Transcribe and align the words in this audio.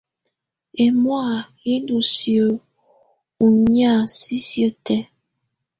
Ɛmɔ̀á 0.83 1.33
yɛ 1.65 1.75
ndù 1.81 1.97
siǝ́ 2.13 2.49
ɔ 3.43 3.45
ɔnɛ̀á 3.45 3.91
sisiǝ́ 4.19 4.71
tɛ̀á. 4.85 5.03